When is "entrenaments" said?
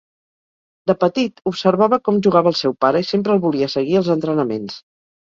4.15-4.79